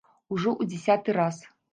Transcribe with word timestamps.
Ужо 0.35 0.53
ў 0.61 0.71
дзясяты 0.71 1.15
раз. 1.19 1.37